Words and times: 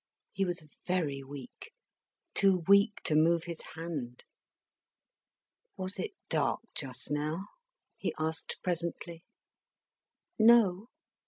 He 0.31 0.45
was 0.45 0.67
very 0.87 1.21
weak, 1.21 1.73
too 2.33 2.63
weak 2.67 2.95
to 3.03 3.13
move 3.13 3.43
his 3.43 3.61
hand. 3.75 4.23
"Was 5.77 5.99
it 5.99 6.13
dark 6.27 6.61
just 6.73 7.11
now?" 7.11 7.49
he 7.99 8.11
asked 8.17 8.57
presently. 8.63 9.23
"No." 10.39 10.87